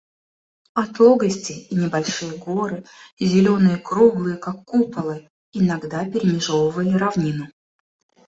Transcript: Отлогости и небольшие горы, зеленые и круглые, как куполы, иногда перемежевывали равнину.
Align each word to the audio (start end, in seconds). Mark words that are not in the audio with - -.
Отлогости 0.81 1.51
и 1.71 1.75
небольшие 1.75 2.35
горы, 2.35 2.83
зеленые 3.19 3.77
и 3.77 3.83
круглые, 3.89 4.35
как 4.37 4.63
куполы, 4.65 5.29
иногда 5.53 6.05
перемежевывали 6.05 6.93
равнину. 6.95 7.45